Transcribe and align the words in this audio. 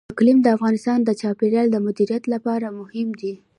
اقلیم 0.13 0.37
د 0.43 0.47
افغانستان 0.57 0.99
د 1.03 1.09
چاپیریال 1.21 1.67
د 1.71 1.77
مدیریت 1.85 2.23
لپاره 2.33 2.67
مهم 2.79 3.07
دي. 3.19 3.33